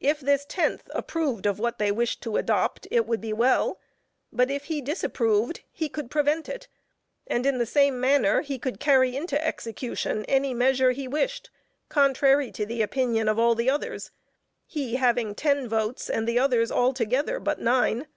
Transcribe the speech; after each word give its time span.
If 0.00 0.18
this 0.18 0.44
tenth 0.44 0.90
approved 0.92 1.46
of 1.46 1.60
what 1.60 1.78
they 1.78 1.92
wished 1.92 2.20
to 2.22 2.36
adopt, 2.36 2.88
it 2.90 3.06
would 3.06 3.20
be 3.20 3.32
well; 3.32 3.78
but 4.32 4.50
if 4.50 4.64
he 4.64 4.80
disapproved, 4.80 5.60
he 5.70 5.88
could 5.88 6.10
prevent 6.10 6.48
it, 6.48 6.66
and 7.28 7.46
in 7.46 7.58
the 7.58 7.64
same 7.64 8.00
manner 8.00 8.40
he 8.40 8.58
could 8.58 8.80
carry 8.80 9.14
into 9.14 9.40
execution 9.40 10.24
any 10.24 10.52
measure 10.52 10.90
he 10.90 11.06
wished, 11.06 11.48
contrary 11.88 12.50
to 12.50 12.66
the 12.66 12.82
opinion 12.82 13.28
of 13.28 13.38
all 13.38 13.54
the 13.54 13.70
others, 13.70 14.10
he 14.66 14.96
having 14.96 15.32
ten 15.32 15.68
votes, 15.68 16.10
and 16.10 16.26
the 16.26 16.40
others 16.40 16.72
altogether 16.72 17.38
but 17.38 17.60
nine. 17.60 18.08